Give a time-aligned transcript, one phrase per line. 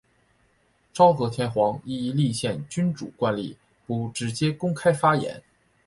[0.91, 3.55] 昭和天皇依立宪君主惯例
[3.85, 5.39] 不直接公开发言。